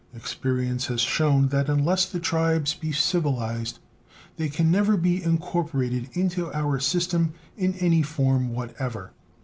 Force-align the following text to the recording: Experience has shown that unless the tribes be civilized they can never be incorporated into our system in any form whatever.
Experience 0.15 0.87
has 0.87 0.99
shown 1.01 1.49
that 1.49 1.69
unless 1.69 2.07
the 2.07 2.19
tribes 2.19 2.73
be 2.73 2.91
civilized 2.91 3.77
they 4.35 4.49
can 4.49 4.71
never 4.71 4.97
be 4.97 5.21
incorporated 5.21 6.09
into 6.13 6.51
our 6.53 6.79
system 6.79 7.33
in 7.55 7.75
any 7.75 8.01
form 8.01 8.51
whatever. 8.51 9.11